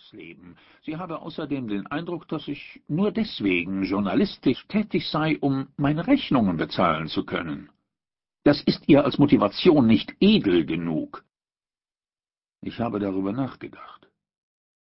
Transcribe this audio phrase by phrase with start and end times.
[0.00, 0.56] ausleben.
[0.82, 6.56] Sie habe außerdem den Eindruck, dass ich nur deswegen journalistisch tätig sei, um meine Rechnungen
[6.56, 7.70] bezahlen zu können.
[8.44, 11.24] Das ist ihr als Motivation nicht edel genug.
[12.62, 14.09] Ich habe darüber nachgedacht.